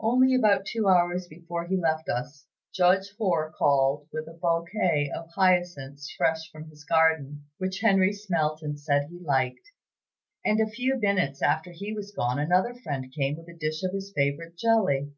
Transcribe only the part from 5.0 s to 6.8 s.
of hyacinths fresh from